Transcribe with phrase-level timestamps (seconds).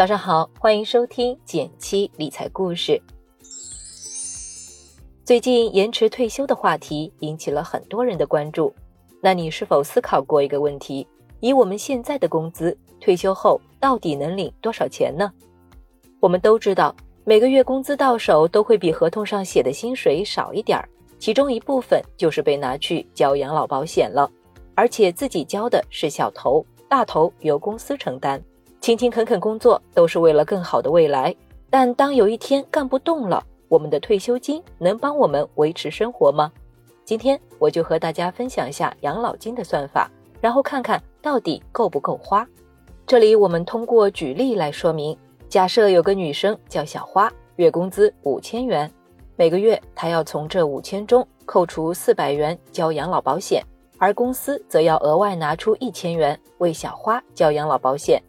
[0.00, 2.98] 早上好，欢迎收听减七理财故事。
[5.26, 8.74] 最近延迟退休的话题引起了很多人的关注。
[9.20, 11.06] 那你是否思考过一个问题？
[11.40, 15.30] 以我们现在的工资，退休后到底能领多少钱呢？
[16.18, 24.30] 我们都知道，每个月工资到手都会比合同上写的薪水少一点儿，其中一部分就是被拿去交养老保险了，
[24.74, 28.42] 而且自己交的是小头，大头由公司承担。
[28.80, 31.34] 勤勤恳恳工作都是为了更好的未来，
[31.68, 36.50] 但当有一天干不动了，我们的退休金能帮我们维持生活吗？
[37.04, 42.46] 今天我就和大家分享一下养老金的算法，然后看看到底够不够花。
[43.06, 45.14] 这里我们通过举例来说明：
[45.46, 48.90] 假设有个女生叫小花，月工资五千元，
[49.36, 53.62] 每个月她要从这五千中扣除四百元交养老保险，
[53.98, 58.22] 而公司则要额外拿出一千元为小花交养老保险。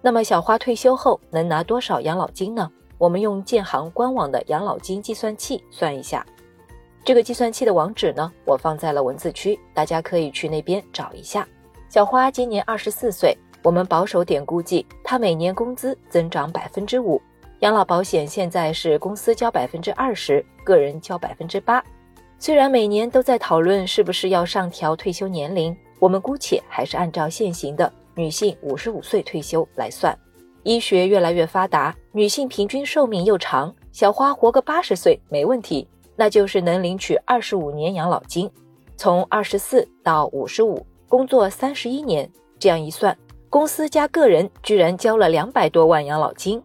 [0.00, 2.70] 那么小花退休后能拿多少养老金呢？
[2.98, 6.24] 我们用建行官网的养老金计算器算一下。
[7.04, 11.46] 这个计算器的网址呢，我放在了文字区，大家可以去那边找一下。
[11.88, 17.20] 小花今年二十四岁，我们保守点估计，她每年工资增长百分之五，
[17.60, 21.82] 养老保险现在是公司交百分之二十，个人交百分之八。
[22.38, 27.92] 虽然每年都在讨论是不是要上调退休年龄，我们姑且还是按照现行的。
[28.18, 30.18] 女性五十五岁退休来算，
[30.64, 38.50] 医学越来越发达，女性平均寿命又长，小花活个八十岁没问题，那就是能领取二十五年养老金。
[38.96, 43.16] 从二十四到五十五，工作三十一年，这样一算，
[43.48, 46.60] 公司加个人居然交了两百多万养老金，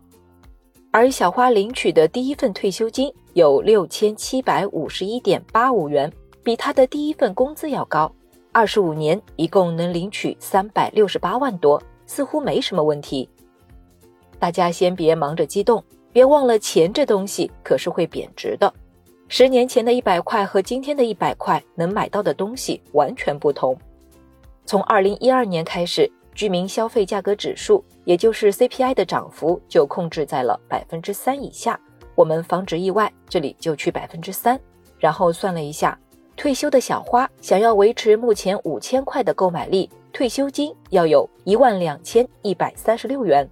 [0.90, 6.12] 而小花领取的第一份退休金有六千七百五十一点八五元，
[6.44, 8.12] 比她的第一份工资要高。
[8.54, 13.28] 二十五年，一共能领取三百六十八万多，似乎没什么问题。
[14.38, 18.72] 大家先别忙着激动，别忘了钱这东西可是会贬值的。
[19.28, 23.76] 十年前的一百块和今天的一百块能买到的东西完全不同。
[24.68, 31.80] 从二零一二年开始，居民消费价格指数，也就是 CPI 的涨幅就控制在了百分之三以下。
[32.14, 34.60] 我们防止意外，这里就取百分之三，
[35.00, 35.98] 然后算了一下。
[36.36, 43.48] 退休的小花想要维持目前五千块的购买力，退休金要有一万两千一百三十六元。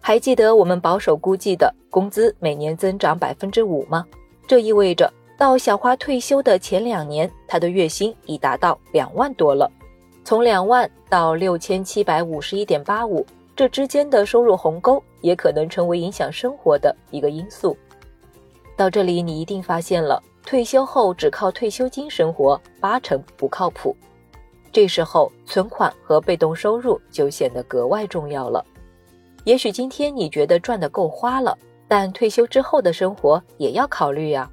[0.00, 4.04] 还记得我们保守估计的工资每年增长百分之五吗？
[4.48, 9.70] 这意味着到小花退休的前两年，她的月薪已达到两万多了。
[10.24, 13.24] 从两万到六千七百五十一点八五，
[13.54, 17.76] 这之间的收入鸿沟也可能成为影响生活的一个因素。
[18.76, 20.20] 到这里，你一定发现了。
[20.44, 23.96] 退休后只靠退休金生活，八成不靠谱。
[24.72, 28.64] 这时候，存款和被动收入就显得格外重要了。
[29.44, 31.56] 也许今天你觉得赚的够花了，
[31.88, 34.50] 但退休之后的生活也要考虑呀。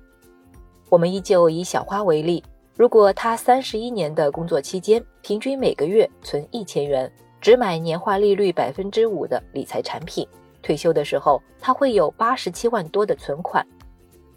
[0.90, 2.44] 我们依旧以小花为例，
[2.76, 10.28] 如果她三十一年的工作期间，平均每个月存一千元，只买年化利率百分之五的理财产品，
[10.62, 13.66] 退休的时候，她会有八十七万多的存款。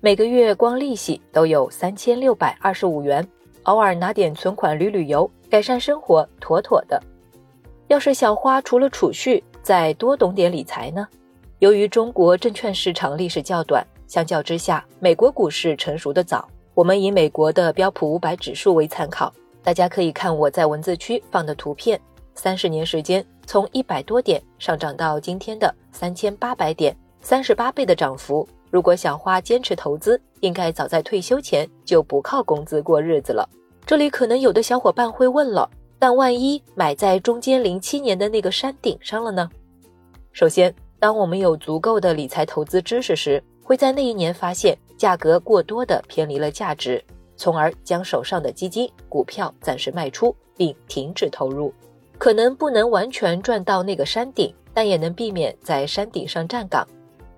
[0.05, 3.25] 每个月光利息都有三千六百二十五元，
[3.63, 7.01] 偶尔拿点存款旅旅游，改善生活，妥妥的。
[7.87, 11.07] 要是小花除了储蓄，再多懂点理财呢？
[11.61, 16.49] 由于中国证券市场历史较短，相较之下，美国股市成熟的早。
[16.75, 19.33] 我们以美国的标普五百指数为参考，
[19.63, 22.01] 大家可以看我在文字区放的图片。
[22.35, 28.49] 三十年时间，从一百多点上涨到今天的三千八百点，三十八倍的涨幅。
[28.73, 33.47] 如果小花坚持投资，应该早在退休前就不靠工资过日子了。
[33.85, 35.69] 这里可能有的小伙伴会问了，
[35.99, 39.51] 但万一买在中间零七年的那个山顶上了呢？
[40.33, 47.05] 首先，当我们有足够的理财投资知识时，会在那一年发现价格过多的偏离了价值，
[47.37, 51.71] 从而将手上的基金、股票暂时卖出并停止投入。
[52.17, 56.89] 可能不能完全赚到那个山顶，但也能避免在山顶上站岗。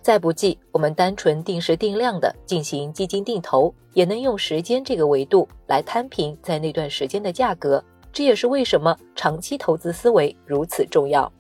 [0.04, 7.82] 再不济，我们单纯定时定量的进行基金定投，也能用时间这个维度来摊平在那段时间的价格。
[8.12, 11.32] 这也是为什么长期投资思维如此重要。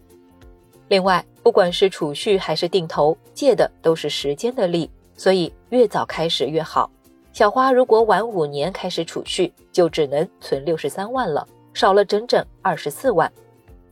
[0.88, 6.90] 另外，不管是储蓄还是定投，借的都是时间的力，所以越早开始越好。
[7.34, 13.30] 小花如果晚五年开始储蓄，就只能存六十三万了，少了整整二十四万。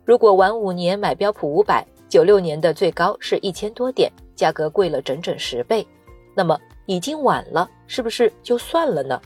[0.07, 4.13] 如果晚五年买标普五百，九六年的最高是一千多点。
[4.37, 5.87] 价格贵了整整十倍，
[6.35, 9.19] 那么已经晚了，是不是就算了呢？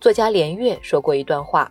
[0.00, 1.68] 作家连岳说过一段话，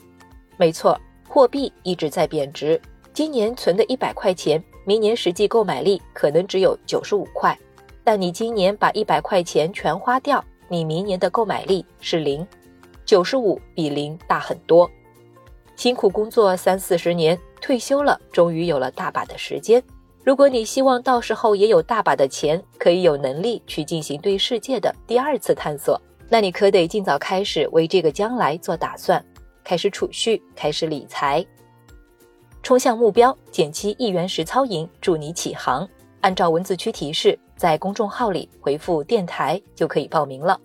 [0.58, 2.81] 没错，货币一直在贬值，
[3.14, 7.58] 今年存的一百块钱，明年实际购买力可能只有九十五块，
[8.04, 12.46] 但你今年把一百块钱全花掉，你明年的购买力是零，
[13.06, 14.90] 九十五比零大很多。
[15.78, 19.81] 辛苦工作三四十年，退休了，终于有了大把的时间。
[20.24, 29.24] 如果你希望到时候也有大把的钱，可以有能力去进行对世界的第二次探索，那你可得尽早开始为这个将来做打算，
[29.64, 31.46] 开始储蓄，开始理财，
[32.62, 35.88] 冲向目标，减七一元实操营，助你起航。
[36.19, 40.60] 按照文字区提示，在公众号里回复“电台”就可以报名了。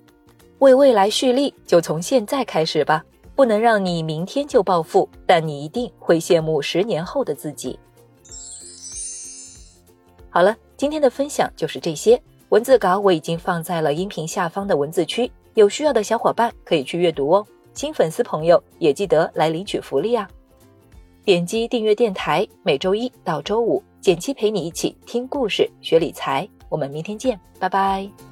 [0.58, 3.04] 为未来蓄力，就从现在开始吧。
[3.34, 7.78] 不能让你明天就暴富，但你一定会羡慕十年后的自己。
[10.34, 12.20] 好了，今天的分享就是这些。
[12.48, 17.46] 文字稿我已经放在了音频下方的文字区，有需要的小伙伴可以去阅读哦。
[17.74, 20.26] 新粉丝朋友也记得来领取福利啊！
[21.22, 26.48] 点击订阅电台，每周一到周五，简七陪你一起听故事、学理财。
[26.70, 28.31] 我们明天见，拜拜。